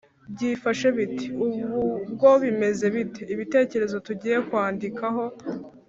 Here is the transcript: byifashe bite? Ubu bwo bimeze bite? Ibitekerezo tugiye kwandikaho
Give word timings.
byifashe 0.33 0.87
bite? 0.97 1.25
Ubu 1.43 1.79
bwo 2.13 2.31
bimeze 2.43 2.85
bite? 2.95 3.21
Ibitekerezo 3.33 3.97
tugiye 4.07 4.37
kwandikaho 4.47 5.23